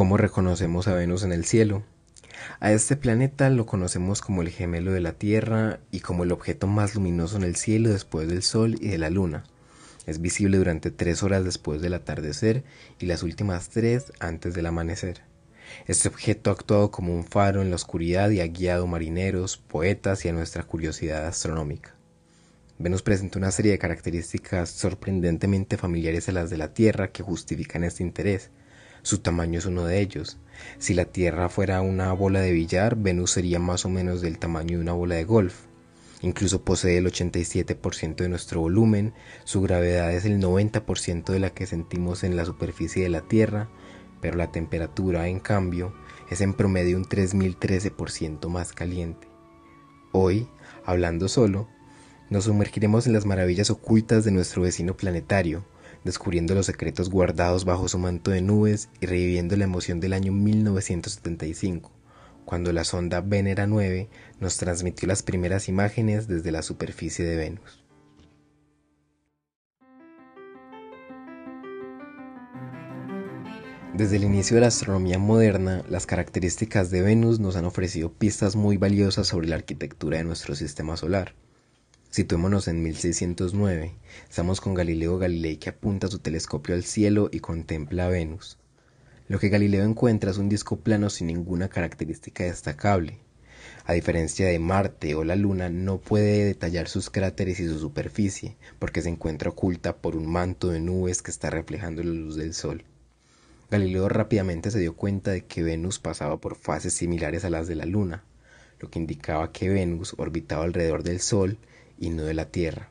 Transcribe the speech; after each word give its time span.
¿Cómo 0.00 0.16
reconocemos 0.16 0.88
a 0.88 0.94
Venus 0.94 1.24
en 1.24 1.32
el 1.32 1.44
cielo? 1.44 1.82
A 2.58 2.72
este 2.72 2.96
planeta 2.96 3.50
lo 3.50 3.66
conocemos 3.66 4.22
como 4.22 4.40
el 4.40 4.48
gemelo 4.48 4.92
de 4.92 5.02
la 5.02 5.12
Tierra 5.12 5.80
y 5.90 6.00
como 6.00 6.24
el 6.24 6.32
objeto 6.32 6.66
más 6.66 6.94
luminoso 6.94 7.36
en 7.36 7.42
el 7.42 7.54
cielo 7.54 7.90
después 7.90 8.26
del 8.26 8.42
Sol 8.42 8.76
y 8.80 8.88
de 8.88 8.96
la 8.96 9.10
Luna. 9.10 9.44
Es 10.06 10.22
visible 10.22 10.56
durante 10.56 10.90
tres 10.90 11.22
horas 11.22 11.44
después 11.44 11.82
del 11.82 11.92
atardecer 11.92 12.64
y 12.98 13.04
las 13.04 13.22
últimas 13.22 13.68
tres 13.68 14.10
antes 14.20 14.54
del 14.54 14.64
amanecer. 14.64 15.20
Este 15.86 16.08
objeto 16.08 16.48
ha 16.48 16.54
actuado 16.54 16.90
como 16.90 17.14
un 17.14 17.24
faro 17.24 17.60
en 17.60 17.68
la 17.68 17.76
oscuridad 17.76 18.30
y 18.30 18.40
ha 18.40 18.46
guiado 18.46 18.86
marineros, 18.86 19.58
poetas 19.58 20.24
y 20.24 20.30
a 20.30 20.32
nuestra 20.32 20.62
curiosidad 20.62 21.26
astronómica. 21.26 21.94
Venus 22.78 23.02
presenta 23.02 23.38
una 23.38 23.50
serie 23.50 23.72
de 23.72 23.78
características 23.78 24.70
sorprendentemente 24.70 25.76
familiares 25.76 26.26
a 26.30 26.32
las 26.32 26.48
de 26.48 26.56
la 26.56 26.72
Tierra 26.72 27.08
que 27.12 27.22
justifican 27.22 27.84
este 27.84 28.02
interés, 28.02 28.48
su 29.02 29.18
tamaño 29.18 29.58
es 29.58 29.66
uno 29.66 29.84
de 29.84 30.00
ellos. 30.00 30.38
Si 30.78 30.94
la 30.94 31.06
Tierra 31.06 31.48
fuera 31.48 31.80
una 31.80 32.12
bola 32.12 32.40
de 32.40 32.52
billar, 32.52 32.96
Venus 32.96 33.32
sería 33.32 33.58
más 33.58 33.84
o 33.84 33.88
menos 33.88 34.20
del 34.20 34.38
tamaño 34.38 34.76
de 34.76 34.82
una 34.82 34.92
bola 34.92 35.14
de 35.14 35.24
golf. 35.24 35.66
Incluso 36.22 36.62
posee 36.64 36.98
el 36.98 37.06
87% 37.06 38.16
de 38.16 38.28
nuestro 38.28 38.60
volumen, 38.60 39.14
su 39.44 39.62
gravedad 39.62 40.12
es 40.12 40.26
el 40.26 40.38
90% 40.38 41.32
de 41.32 41.38
la 41.38 41.50
que 41.50 41.66
sentimos 41.66 42.24
en 42.24 42.36
la 42.36 42.44
superficie 42.44 43.02
de 43.02 43.08
la 43.08 43.22
Tierra, 43.22 43.70
pero 44.20 44.36
la 44.36 44.52
temperatura, 44.52 45.28
en 45.28 45.40
cambio, 45.40 45.94
es 46.30 46.42
en 46.42 46.52
promedio 46.52 46.98
un 46.98 47.06
3013% 47.06 48.48
más 48.48 48.72
caliente. 48.72 49.28
Hoy, 50.12 50.46
hablando 50.84 51.28
solo, 51.28 51.68
nos 52.28 52.44
sumergiremos 52.44 53.06
en 53.06 53.14
las 53.14 53.24
maravillas 53.24 53.70
ocultas 53.70 54.24
de 54.24 54.30
nuestro 54.30 54.62
vecino 54.62 54.96
planetario, 54.96 55.64
descubriendo 56.04 56.54
los 56.54 56.66
secretos 56.66 57.10
guardados 57.10 57.64
bajo 57.64 57.88
su 57.88 57.98
manto 57.98 58.30
de 58.30 58.42
nubes 58.42 58.88
y 59.00 59.06
reviviendo 59.06 59.56
la 59.56 59.64
emoción 59.64 60.00
del 60.00 60.12
año 60.12 60.32
1975, 60.32 61.90
cuando 62.44 62.72
la 62.72 62.84
sonda 62.84 63.20
Venera 63.20 63.66
9 63.66 64.08
nos 64.40 64.56
transmitió 64.56 65.06
las 65.08 65.22
primeras 65.22 65.68
imágenes 65.68 66.28
desde 66.28 66.52
la 66.52 66.62
superficie 66.62 67.24
de 67.24 67.36
Venus. 67.36 67.84
Desde 74.00 74.16
el 74.16 74.24
inicio 74.24 74.54
de 74.54 74.62
la 74.62 74.68
astronomía 74.68 75.18
moderna, 75.18 75.84
las 75.88 76.06
características 76.06 76.90
de 76.90 77.02
Venus 77.02 77.38
nos 77.38 77.56
han 77.56 77.66
ofrecido 77.66 78.10
pistas 78.10 78.56
muy 78.56 78.78
valiosas 78.78 79.26
sobre 79.26 79.48
la 79.48 79.56
arquitectura 79.56 80.16
de 80.16 80.24
nuestro 80.24 80.54
sistema 80.54 80.96
solar. 80.96 81.34
Situémonos 82.10 82.66
en 82.66 82.82
1609. 82.82 83.94
Estamos 84.28 84.60
con 84.60 84.74
Galileo 84.74 85.16
Galilei 85.16 85.58
que 85.58 85.70
apunta 85.70 86.08
su 86.08 86.18
telescopio 86.18 86.74
al 86.74 86.82
cielo 86.82 87.28
y 87.30 87.38
contempla 87.38 88.06
a 88.06 88.08
Venus. 88.08 88.58
Lo 89.28 89.38
que 89.38 89.48
Galileo 89.48 89.84
encuentra 89.84 90.32
es 90.32 90.38
un 90.38 90.48
disco 90.48 90.80
plano 90.80 91.08
sin 91.08 91.28
ninguna 91.28 91.68
característica 91.68 92.42
destacable. 92.42 93.20
A 93.84 93.92
diferencia 93.92 94.48
de 94.48 94.58
Marte 94.58 95.14
o 95.14 95.22
la 95.22 95.36
Luna, 95.36 95.68
no 95.70 95.98
puede 95.98 96.44
detallar 96.46 96.88
sus 96.88 97.10
cráteres 97.10 97.60
y 97.60 97.68
su 97.68 97.78
superficie, 97.78 98.56
porque 98.80 99.02
se 99.02 99.08
encuentra 99.08 99.50
oculta 99.50 99.94
por 99.94 100.16
un 100.16 100.26
manto 100.26 100.70
de 100.70 100.80
nubes 100.80 101.22
que 101.22 101.30
está 101.30 101.48
reflejando 101.48 102.02
la 102.02 102.10
luz 102.10 102.34
del 102.34 102.54
Sol. 102.54 102.82
Galileo 103.70 104.08
rápidamente 104.08 104.72
se 104.72 104.80
dio 104.80 104.96
cuenta 104.96 105.30
de 105.30 105.44
que 105.44 105.62
Venus 105.62 106.00
pasaba 106.00 106.40
por 106.40 106.56
fases 106.56 106.92
similares 106.92 107.44
a 107.44 107.50
las 107.50 107.68
de 107.68 107.76
la 107.76 107.86
Luna, 107.86 108.24
lo 108.80 108.90
que 108.90 108.98
indicaba 108.98 109.52
que 109.52 109.68
Venus 109.68 110.16
orbitaba 110.18 110.64
alrededor 110.64 111.04
del 111.04 111.20
Sol 111.20 111.56
y 112.00 112.10
no 112.10 112.24
de 112.24 112.34
la 112.34 112.50
Tierra. 112.50 112.90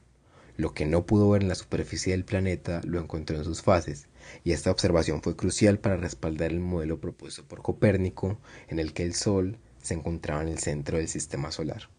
Lo 0.56 0.74
que 0.74 0.86
no 0.86 1.06
pudo 1.06 1.30
ver 1.30 1.42
en 1.42 1.50
la 1.50 1.56
superficie 1.56 2.14
del 2.14 2.24
planeta 2.24 2.80
lo 2.86 3.00
encontró 3.00 3.38
en 3.38 3.44
sus 3.44 3.62
fases, 3.62 4.08
y 4.44 4.52
esta 4.52 4.72
observación 4.72 5.22
fue 5.22 5.36
crucial 5.36 5.80
para 5.80 5.98
respaldar 5.98 6.52
el 6.52 6.60
modelo 6.60 7.02
propuesto 7.02 7.44
por 7.46 7.62
Copérnico, 7.62 8.40
en 8.68 8.80
el 8.80 8.94
que 8.94 9.04
el 9.04 9.14
Sol 9.14 9.58
se 9.82 9.96
encontraba 9.96 10.42
en 10.42 10.50
el 10.50 10.60
centro 10.60 10.98
del 10.98 11.08
sistema 11.08 11.52
solar. 11.52 11.90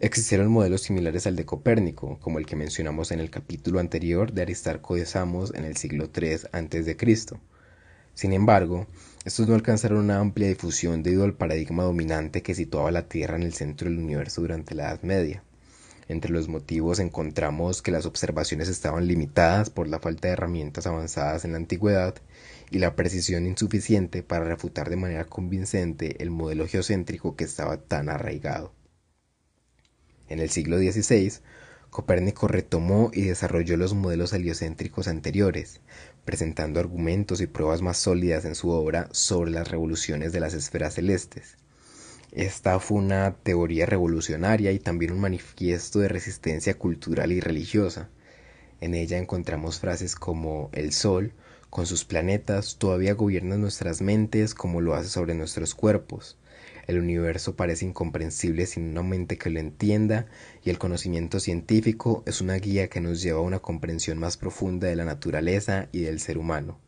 Existieron 0.00 0.50
modelos 0.50 0.82
similares 0.82 1.26
al 1.26 1.34
de 1.34 1.44
Copérnico, 1.44 2.18
como 2.20 2.38
el 2.38 2.46
que 2.46 2.54
mencionamos 2.54 3.10
en 3.10 3.18
el 3.18 3.30
capítulo 3.30 3.80
anterior 3.80 4.32
de 4.32 4.42
Aristarco 4.42 4.94
de 4.94 5.06
Samos 5.06 5.52
en 5.54 5.64
el 5.64 5.76
siglo 5.76 6.08
III 6.14 6.34
a.C. 6.52 6.96
Sin 8.14 8.32
embargo, 8.32 8.86
estos 9.24 9.48
no 9.48 9.54
alcanzaron 9.54 9.98
una 9.98 10.18
amplia 10.18 10.48
difusión 10.48 11.02
debido 11.02 11.24
al 11.24 11.34
paradigma 11.34 11.84
dominante 11.84 12.42
que 12.42 12.54
situaba 12.54 12.90
la 12.90 13.08
Tierra 13.08 13.36
en 13.36 13.44
el 13.44 13.54
centro 13.54 13.88
del 13.88 13.98
universo 13.98 14.40
durante 14.40 14.74
la 14.74 14.84
Edad 14.84 15.02
Media. 15.02 15.44
Entre 16.08 16.32
los 16.32 16.48
motivos 16.48 17.00
encontramos 17.00 17.82
que 17.82 17.90
las 17.90 18.06
observaciones 18.06 18.68
estaban 18.68 19.06
limitadas 19.06 19.68
por 19.68 19.88
la 19.88 20.00
falta 20.00 20.28
de 20.28 20.32
herramientas 20.32 20.86
avanzadas 20.86 21.44
en 21.44 21.52
la 21.52 21.58
antigüedad 21.58 22.14
y 22.70 22.78
la 22.78 22.96
precisión 22.96 23.46
insuficiente 23.46 24.22
para 24.22 24.46
refutar 24.46 24.88
de 24.88 24.96
manera 24.96 25.26
convincente 25.26 26.22
el 26.22 26.30
modelo 26.30 26.66
geocéntrico 26.66 27.36
que 27.36 27.44
estaba 27.44 27.76
tan 27.76 28.08
arraigado. 28.08 28.72
En 30.28 30.40
el 30.40 30.48
siglo 30.48 30.78
XVI, 30.78 31.40
Copérnico 31.90 32.48
retomó 32.48 33.10
y 33.12 33.22
desarrolló 33.22 33.76
los 33.76 33.94
modelos 33.94 34.32
heliocéntricos 34.32 35.08
anteriores, 35.08 35.80
presentando 36.24 36.80
argumentos 36.80 37.40
y 37.40 37.46
pruebas 37.46 37.82
más 37.82 37.98
sólidas 37.98 38.44
en 38.46 38.54
su 38.54 38.70
obra 38.70 39.08
sobre 39.12 39.50
las 39.50 39.68
revoluciones 39.68 40.32
de 40.32 40.40
las 40.40 40.54
esferas 40.54 40.94
celestes. 40.94 41.56
Esta 42.32 42.78
fue 42.78 42.98
una 42.98 43.36
teoría 43.36 43.86
revolucionaria 43.86 44.70
y 44.72 44.78
también 44.78 45.12
un 45.12 45.20
manifiesto 45.20 46.00
de 46.00 46.08
resistencia 46.08 46.74
cultural 46.74 47.32
y 47.32 47.40
religiosa. 47.40 48.10
En 48.80 48.94
ella 48.94 49.16
encontramos 49.16 49.80
frases 49.80 50.14
como 50.14 50.68
el 50.72 50.92
Sol, 50.92 51.32
con 51.70 51.86
sus 51.86 52.04
planetas, 52.04 52.76
todavía 52.76 53.14
gobierna 53.14 53.56
nuestras 53.56 54.02
mentes 54.02 54.54
como 54.54 54.80
lo 54.82 54.94
hace 54.94 55.08
sobre 55.08 55.34
nuestros 55.34 55.74
cuerpos. 55.74 56.36
El 56.86 56.98
universo 56.98 57.56
parece 57.56 57.86
incomprensible 57.86 58.66
sin 58.66 58.90
una 58.90 59.02
mente 59.02 59.38
que 59.38 59.50
lo 59.50 59.58
entienda 59.58 60.26
y 60.62 60.70
el 60.70 60.78
conocimiento 60.78 61.40
científico 61.40 62.22
es 62.26 62.40
una 62.40 62.54
guía 62.56 62.88
que 62.88 63.00
nos 63.00 63.22
lleva 63.22 63.38
a 63.40 63.42
una 63.42 63.58
comprensión 63.58 64.18
más 64.18 64.36
profunda 64.36 64.88
de 64.88 64.96
la 64.96 65.04
naturaleza 65.04 65.88
y 65.92 66.00
del 66.00 66.20
ser 66.20 66.38
humano. 66.38 66.78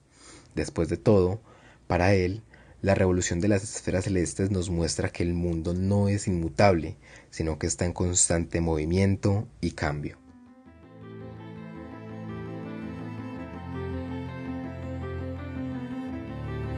Después 0.55 0.89
de 0.89 0.97
todo, 0.97 1.41
para 1.87 2.15
él, 2.15 2.43
la 2.83 2.95
revolución 2.95 3.41
de 3.41 3.49
las 3.49 3.63
esferas 3.63 4.05
celestes 4.05 4.51
nos 4.51 4.71
muestra 4.71 5.11
que 5.11 5.23
el 5.23 5.35
mundo 5.35 5.75
no 5.75 6.09
es 6.09 6.27
inmutable, 6.27 6.97
sino 7.31 7.59
que 7.59 7.67
está 7.67 7.85
en 7.85 7.93
constante 7.93 8.61
movimiento 8.61 9.47
y 9.61 9.73
cambio. 9.73 10.19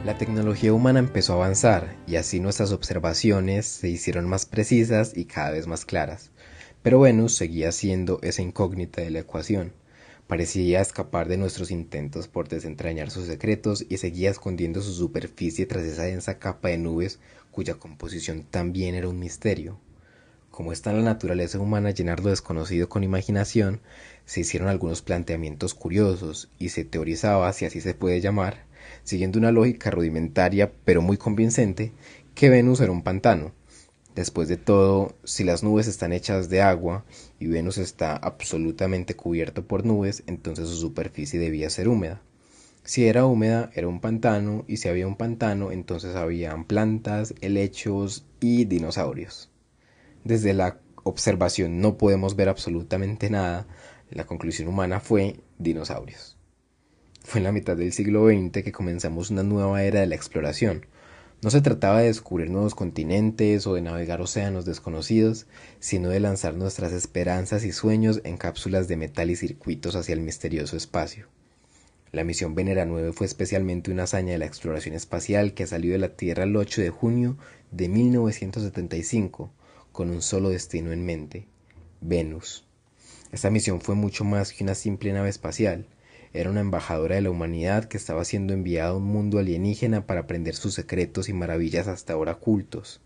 La 0.05 0.17
tecnología 0.17 0.73
humana 0.73 0.99
empezó 0.99 1.31
a 1.31 1.35
avanzar 1.37 1.95
y 2.05 2.17
así 2.17 2.41
nuestras 2.41 2.73
observaciones 2.73 3.65
se 3.65 3.87
hicieron 3.87 4.27
más 4.27 4.45
precisas 4.45 5.15
y 5.15 5.23
cada 5.23 5.51
vez 5.51 5.65
más 5.65 5.85
claras, 5.85 6.31
pero 6.81 6.99
Venus 6.99 7.35
seguía 7.35 7.71
siendo 7.71 8.19
esa 8.21 8.41
incógnita 8.41 9.01
de 9.01 9.11
la 9.11 9.19
ecuación. 9.19 9.71
Parecía 10.33 10.81
escapar 10.81 11.27
de 11.27 11.37
nuestros 11.37 11.69
intentos 11.69 12.27
por 12.27 12.49
desentrañar 12.49 13.11
sus 13.11 13.27
secretos 13.27 13.85
y 13.87 13.97
seguía 13.97 14.31
escondiendo 14.31 14.81
su 14.81 14.91
superficie 14.91 15.67
tras 15.67 15.83
esa 15.83 16.05
densa 16.05 16.39
capa 16.39 16.69
de 16.69 16.79
nubes 16.79 17.19
cuya 17.51 17.75
composición 17.75 18.41
también 18.41 18.95
era 18.95 19.07
un 19.07 19.19
misterio. 19.19 19.77
Como 20.49 20.73
está 20.73 20.89
en 20.89 20.97
la 20.97 21.03
naturaleza 21.03 21.59
humana 21.59 21.91
llenar 21.91 22.21
lo 22.21 22.31
desconocido 22.31 22.89
con 22.89 23.03
imaginación, 23.03 23.81
se 24.25 24.39
hicieron 24.39 24.69
algunos 24.69 25.03
planteamientos 25.03 25.75
curiosos 25.75 26.49
y 26.57 26.69
se 26.69 26.83
teorizaba, 26.83 27.53
si 27.53 27.65
así 27.65 27.79
se 27.79 27.93
puede 27.93 28.19
llamar, 28.19 28.65
siguiendo 29.03 29.37
una 29.37 29.51
lógica 29.51 29.91
rudimentaria 29.91 30.71
pero 30.83 31.03
muy 31.03 31.17
convincente, 31.17 31.91
que 32.33 32.49
Venus 32.49 32.81
era 32.81 32.91
un 32.91 33.03
pantano, 33.03 33.51
Después 34.15 34.47
de 34.47 34.57
todo, 34.57 35.15
si 35.23 35.43
las 35.43 35.63
nubes 35.63 35.87
están 35.87 36.13
hechas 36.13 36.47
de 36.49 36.61
agua 36.61 37.03
y 37.39 37.47
Venus 37.47 37.79
está 37.79 38.15
absolutamente 38.15 39.15
cubierto 39.15 39.65
por 39.65 39.85
nubes, 39.85 40.23
entonces 40.27 40.69
su 40.69 40.75
superficie 40.75 41.39
debía 41.39 41.69
ser 41.71 41.87
húmeda. 41.87 42.21
Si 42.83 43.07
era 43.07 43.25
húmeda, 43.25 43.71
era 43.73 43.87
un 43.87 44.01
pantano, 44.01 44.65
y 44.67 44.77
si 44.77 44.87
había 44.87 45.07
un 45.07 45.15
pantano, 45.15 45.71
entonces 45.71 46.15
habían 46.15 46.65
plantas, 46.65 47.33
helechos 47.41 48.25
y 48.39 48.65
dinosaurios. 48.65 49.49
Desde 50.23 50.53
la 50.53 50.79
observación 51.03 51.81
no 51.81 51.97
podemos 51.97 52.35
ver 52.35 52.49
absolutamente 52.49 53.29
nada, 53.29 53.67
la 54.11 54.25
conclusión 54.25 54.67
humana 54.67 54.99
fue 54.99 55.39
dinosaurios. 55.57 56.37
Fue 57.23 57.39
en 57.39 57.45
la 57.45 57.51
mitad 57.51 57.77
del 57.77 57.93
siglo 57.93 58.27
XX 58.27 58.63
que 58.63 58.71
comenzamos 58.71 59.31
una 59.31 59.43
nueva 59.43 59.81
era 59.83 60.01
de 60.01 60.07
la 60.07 60.15
exploración, 60.15 60.85
no 61.43 61.49
se 61.49 61.61
trataba 61.61 61.99
de 61.99 62.07
descubrir 62.07 62.49
nuevos 62.49 62.73
continentes 62.73 63.67
o 63.67 63.73
de 63.73 63.81
navegar 63.81 64.21
océanos 64.21 64.63
desconocidos, 64.63 65.45
sino 65.79 66.09
de 66.09 66.21
lanzar 66.21 66.55
nuestras 66.55 66.93
esperanzas 66.93 67.65
y 67.65 67.73
sueños 67.73 68.21
en 68.23 68.37
cápsulas 68.37 68.87
de 68.87 68.95
metal 68.95 69.29
y 69.29 69.35
circuitos 69.35 69.95
hacia 69.95 70.13
el 70.13 70.21
misterioso 70.21 70.77
espacio. 70.77 71.27
La 72.13 72.23
misión 72.23 72.55
Venera 72.55 72.85
9 72.85 73.11
fue 73.11 73.27
especialmente 73.27 73.91
una 73.91 74.03
hazaña 74.03 74.33
de 74.33 74.37
la 74.37 74.45
exploración 74.45 74.95
espacial 74.95 75.53
que 75.53 75.67
salió 75.67 75.91
de 75.91 75.97
la 75.97 76.15
Tierra 76.15 76.43
el 76.43 76.55
8 76.55 76.81
de 76.81 76.91
junio 76.91 77.37
de 77.71 77.89
1975 77.89 79.51
con 79.91 80.11
un 80.11 80.21
solo 80.21 80.49
destino 80.49 80.93
en 80.93 81.05
mente, 81.05 81.47
Venus. 81.99 82.65
Esta 83.33 83.49
misión 83.49 83.81
fue 83.81 83.95
mucho 83.95 84.23
más 84.23 84.53
que 84.53 84.63
una 84.63 84.75
simple 84.75 85.11
nave 85.11 85.29
espacial, 85.29 85.87
era 86.33 86.49
una 86.49 86.61
embajadora 86.61 87.15
de 87.15 87.21
la 87.21 87.29
humanidad 87.29 87.85
que 87.85 87.97
estaba 87.97 88.25
siendo 88.25 88.53
enviada 88.53 88.89
a 88.89 88.97
un 88.97 89.03
mundo 89.03 89.37
alienígena 89.37 90.07
para 90.07 90.21
aprender 90.21 90.55
sus 90.55 90.73
secretos 90.73 91.29
y 91.29 91.33
maravillas 91.33 91.87
hasta 91.87 92.13
ahora 92.13 92.33
ocultos. 92.33 93.01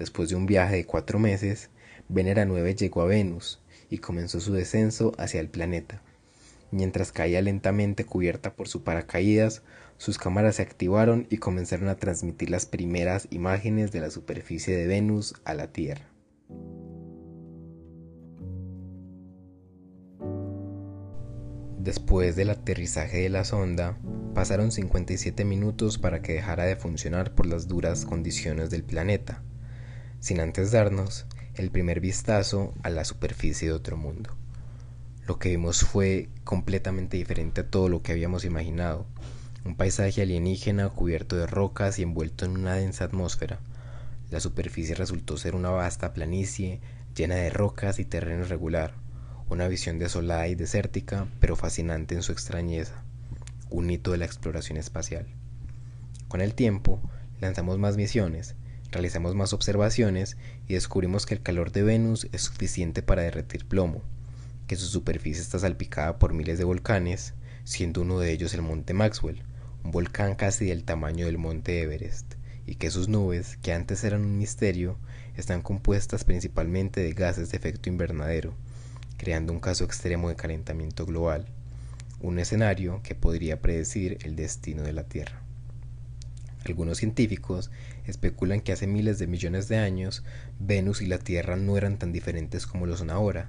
Después 0.00 0.28
de 0.28 0.34
un 0.34 0.46
viaje 0.46 0.76
de 0.76 0.84
cuatro 0.84 1.20
meses, 1.20 1.70
Venera 2.08 2.44
9 2.44 2.74
llegó 2.74 3.02
a 3.02 3.06
Venus 3.06 3.62
y 3.88 3.98
comenzó 3.98 4.40
su 4.40 4.52
descenso 4.52 5.12
hacia 5.16 5.40
el 5.40 5.48
planeta. 5.48 6.02
Mientras 6.72 7.12
caía 7.12 7.40
lentamente 7.40 8.04
cubierta 8.04 8.54
por 8.54 8.66
su 8.66 8.82
paracaídas, 8.82 9.62
sus 9.96 10.18
cámaras 10.18 10.56
se 10.56 10.62
activaron 10.62 11.28
y 11.30 11.36
comenzaron 11.36 11.88
a 11.88 11.96
transmitir 11.96 12.50
las 12.50 12.66
primeras 12.66 13.28
imágenes 13.30 13.92
de 13.92 14.00
la 14.00 14.10
superficie 14.10 14.76
de 14.76 14.86
Venus 14.88 15.34
a 15.44 15.54
la 15.54 15.68
Tierra. 15.68 16.11
Después 21.82 22.36
del 22.36 22.50
aterrizaje 22.50 23.22
de 23.22 23.28
la 23.28 23.44
sonda, 23.44 23.98
pasaron 24.34 24.70
57 24.70 25.44
minutos 25.44 25.98
para 25.98 26.22
que 26.22 26.34
dejara 26.34 26.62
de 26.62 26.76
funcionar 26.76 27.34
por 27.34 27.44
las 27.44 27.66
duras 27.66 28.04
condiciones 28.04 28.70
del 28.70 28.84
planeta, 28.84 29.42
sin 30.20 30.38
antes 30.38 30.70
darnos 30.70 31.26
el 31.54 31.72
primer 31.72 31.98
vistazo 31.98 32.72
a 32.84 32.88
la 32.88 33.04
superficie 33.04 33.66
de 33.66 33.74
otro 33.74 33.96
mundo. 33.96 34.30
Lo 35.26 35.40
que 35.40 35.48
vimos 35.48 35.80
fue 35.80 36.28
completamente 36.44 37.16
diferente 37.16 37.62
a 37.62 37.68
todo 37.68 37.88
lo 37.88 38.00
que 38.00 38.12
habíamos 38.12 38.44
imaginado, 38.44 39.04
un 39.64 39.74
paisaje 39.74 40.22
alienígena 40.22 40.88
cubierto 40.88 41.34
de 41.34 41.48
rocas 41.48 41.98
y 41.98 42.04
envuelto 42.04 42.44
en 42.44 42.52
una 42.52 42.76
densa 42.76 43.06
atmósfera. 43.06 43.58
La 44.30 44.38
superficie 44.38 44.94
resultó 44.94 45.36
ser 45.36 45.56
una 45.56 45.70
vasta 45.70 46.12
planicie 46.12 46.80
llena 47.16 47.34
de 47.34 47.50
rocas 47.50 47.98
y 47.98 48.04
terreno 48.04 48.44
irregular, 48.44 49.01
una 49.52 49.68
visión 49.68 49.98
desolada 49.98 50.48
y 50.48 50.54
desértica, 50.54 51.28
pero 51.38 51.56
fascinante 51.56 52.14
en 52.14 52.22
su 52.22 52.32
extrañeza, 52.32 53.04
un 53.68 53.90
hito 53.90 54.12
de 54.12 54.18
la 54.18 54.24
exploración 54.24 54.78
espacial. 54.78 55.26
Con 56.28 56.40
el 56.40 56.54
tiempo, 56.54 57.02
lanzamos 57.38 57.78
más 57.78 57.98
misiones, 57.98 58.54
realizamos 58.90 59.34
más 59.34 59.52
observaciones 59.52 60.38
y 60.68 60.74
descubrimos 60.74 61.26
que 61.26 61.34
el 61.34 61.42
calor 61.42 61.70
de 61.70 61.82
Venus 61.82 62.28
es 62.32 62.42
suficiente 62.42 63.02
para 63.02 63.22
derretir 63.22 63.66
plomo, 63.66 64.02
que 64.66 64.76
su 64.76 64.86
superficie 64.86 65.42
está 65.42 65.58
salpicada 65.58 66.18
por 66.18 66.32
miles 66.32 66.56
de 66.56 66.64
volcanes, 66.64 67.34
siendo 67.64 68.00
uno 68.00 68.18
de 68.18 68.32
ellos 68.32 68.54
el 68.54 68.62
Monte 68.62 68.94
Maxwell, 68.94 69.42
un 69.84 69.90
volcán 69.90 70.34
casi 70.34 70.64
del 70.64 70.84
tamaño 70.84 71.26
del 71.26 71.36
Monte 71.36 71.82
Everest, 71.82 72.36
y 72.66 72.76
que 72.76 72.90
sus 72.90 73.08
nubes, 73.08 73.58
que 73.60 73.74
antes 73.74 74.02
eran 74.02 74.22
un 74.22 74.38
misterio, 74.38 74.96
están 75.36 75.60
compuestas 75.60 76.24
principalmente 76.24 77.02
de 77.02 77.12
gases 77.12 77.50
de 77.50 77.58
efecto 77.58 77.90
invernadero, 77.90 78.54
creando 79.22 79.52
un 79.52 79.60
caso 79.60 79.84
extremo 79.84 80.30
de 80.30 80.34
calentamiento 80.34 81.06
global, 81.06 81.46
un 82.20 82.40
escenario 82.40 83.02
que 83.04 83.14
podría 83.14 83.62
predecir 83.62 84.18
el 84.22 84.34
destino 84.34 84.82
de 84.82 84.92
la 84.92 85.04
Tierra. 85.04 85.40
Algunos 86.66 86.98
científicos 86.98 87.70
especulan 88.04 88.60
que 88.60 88.72
hace 88.72 88.88
miles 88.88 89.20
de 89.20 89.28
millones 89.28 89.68
de 89.68 89.76
años 89.76 90.24
Venus 90.58 91.02
y 91.02 91.06
la 91.06 91.18
Tierra 91.18 91.54
no 91.54 91.76
eran 91.76 92.00
tan 92.00 92.10
diferentes 92.10 92.66
como 92.66 92.86
lo 92.86 92.96
son 92.96 93.10
ahora. 93.10 93.48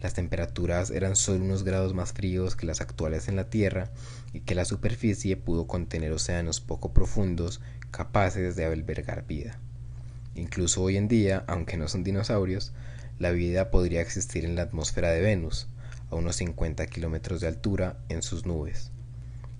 Las 0.00 0.14
temperaturas 0.14 0.90
eran 0.90 1.16
solo 1.16 1.44
unos 1.44 1.64
grados 1.64 1.92
más 1.92 2.14
fríos 2.14 2.56
que 2.56 2.64
las 2.64 2.80
actuales 2.80 3.28
en 3.28 3.36
la 3.36 3.50
Tierra 3.50 3.90
y 4.32 4.40
que 4.40 4.54
la 4.54 4.64
superficie 4.64 5.36
pudo 5.36 5.66
contener 5.66 6.12
océanos 6.12 6.62
poco 6.62 6.94
profundos 6.94 7.60
capaces 7.90 8.56
de 8.56 8.64
albergar 8.64 9.26
vida. 9.26 9.58
Incluso 10.34 10.82
hoy 10.82 10.96
en 10.96 11.08
día, 11.08 11.44
aunque 11.46 11.76
no 11.76 11.88
son 11.88 12.04
dinosaurios, 12.04 12.72
la 13.20 13.30
vida 13.32 13.70
podría 13.70 14.00
existir 14.00 14.46
en 14.46 14.56
la 14.56 14.62
atmósfera 14.62 15.10
de 15.10 15.20
Venus, 15.20 15.68
a 16.10 16.16
unos 16.16 16.36
50 16.36 16.86
kilómetros 16.86 17.42
de 17.42 17.48
altura 17.48 17.98
en 18.08 18.22
sus 18.22 18.46
nubes, 18.46 18.92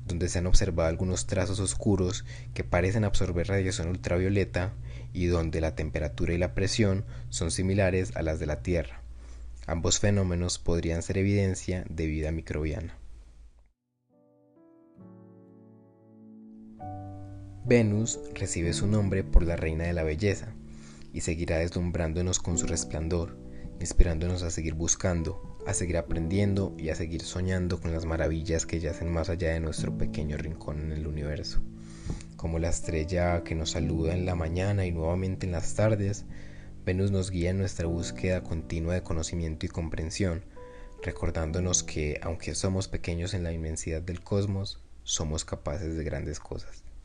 donde 0.06 0.30
se 0.30 0.38
han 0.38 0.46
observado 0.46 0.88
algunos 0.88 1.26
trazos 1.26 1.60
oscuros 1.60 2.24
que 2.54 2.64
parecen 2.64 3.04
absorber 3.04 3.48
radiación 3.48 3.88
ultravioleta 3.88 4.72
y 5.12 5.26
donde 5.26 5.60
la 5.60 5.76
temperatura 5.76 6.32
y 6.32 6.38
la 6.38 6.54
presión 6.54 7.04
son 7.28 7.50
similares 7.50 8.16
a 8.16 8.22
las 8.22 8.40
de 8.40 8.46
la 8.46 8.62
Tierra. 8.62 9.02
Ambos 9.66 10.00
fenómenos 10.00 10.58
podrían 10.58 11.02
ser 11.02 11.18
evidencia 11.18 11.84
de 11.90 12.06
vida 12.06 12.32
microbiana. 12.32 12.96
Venus 17.66 18.18
recibe 18.34 18.72
su 18.72 18.86
nombre 18.86 19.22
por 19.22 19.42
la 19.42 19.56
reina 19.56 19.84
de 19.84 19.92
la 19.92 20.02
belleza 20.02 20.54
y 21.12 21.20
seguirá 21.20 21.58
deslumbrándonos 21.58 22.38
con 22.38 22.56
su 22.56 22.66
resplandor, 22.66 23.36
inspirándonos 23.80 24.42
a 24.42 24.50
seguir 24.50 24.74
buscando, 24.74 25.58
a 25.66 25.74
seguir 25.74 25.96
aprendiendo 25.96 26.74
y 26.78 26.90
a 26.90 26.94
seguir 26.94 27.22
soñando 27.22 27.80
con 27.80 27.92
las 27.92 28.04
maravillas 28.04 28.66
que 28.66 28.78
yacen 28.78 29.10
más 29.10 29.30
allá 29.30 29.52
de 29.52 29.60
nuestro 29.60 29.96
pequeño 29.96 30.36
rincón 30.36 30.80
en 30.80 30.92
el 30.92 31.06
universo. 31.06 31.60
Como 32.36 32.58
la 32.58 32.68
estrella 32.68 33.42
que 33.42 33.54
nos 33.54 33.70
saluda 33.70 34.14
en 34.14 34.26
la 34.26 34.34
mañana 34.34 34.86
y 34.86 34.92
nuevamente 34.92 35.46
en 35.46 35.52
las 35.52 35.74
tardes, 35.74 36.24
Venus 36.84 37.10
nos 37.10 37.30
guía 37.30 37.50
en 37.50 37.58
nuestra 37.58 37.86
búsqueda 37.86 38.42
continua 38.42 38.94
de 38.94 39.02
conocimiento 39.02 39.66
y 39.66 39.70
comprensión, 39.70 40.44
recordándonos 41.02 41.82
que, 41.82 42.20
aunque 42.22 42.54
somos 42.54 42.88
pequeños 42.88 43.34
en 43.34 43.44
la 43.44 43.52
inmensidad 43.52 44.02
del 44.02 44.22
cosmos, 44.22 44.80
somos 45.04 45.44
capaces 45.44 45.96
de 45.96 46.04
grandes 46.04 46.40
cosas. 46.40 46.84